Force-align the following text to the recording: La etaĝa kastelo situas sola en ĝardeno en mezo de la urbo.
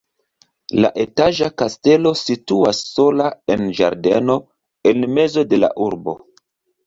La 0.83 0.89
etaĝa 1.01 1.49
kastelo 1.61 2.13
situas 2.21 2.79
sola 2.93 3.27
en 3.55 3.69
ĝardeno 3.81 4.37
en 4.93 5.07
mezo 5.19 5.47
de 5.53 5.61
la 5.63 5.69
urbo. 5.89 6.17